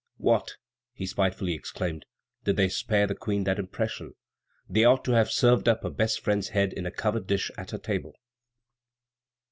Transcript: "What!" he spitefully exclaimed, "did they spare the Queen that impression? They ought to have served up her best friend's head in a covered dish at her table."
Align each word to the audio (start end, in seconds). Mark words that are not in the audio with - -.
"What!" 0.17 0.55
he 0.93 1.05
spitefully 1.05 1.53
exclaimed, 1.53 2.07
"did 2.43 2.55
they 2.57 2.69
spare 2.69 3.05
the 3.05 3.13
Queen 3.13 3.43
that 3.43 3.59
impression? 3.59 4.13
They 4.67 4.83
ought 4.83 5.05
to 5.05 5.11
have 5.11 5.29
served 5.29 5.69
up 5.69 5.83
her 5.83 5.91
best 5.91 6.21
friend's 6.21 6.47
head 6.47 6.73
in 6.73 6.87
a 6.87 6.91
covered 6.91 7.27
dish 7.27 7.51
at 7.55 7.69
her 7.69 7.77
table." 7.77 8.15